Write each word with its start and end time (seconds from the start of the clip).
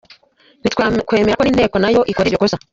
Ntitwakwemera 0.61 1.37
ko 1.39 1.43
n’inteko 1.43 1.77
nayo 1.79 2.01
ikora 2.11 2.27
iryo 2.27 2.41
kosa. 2.41 2.57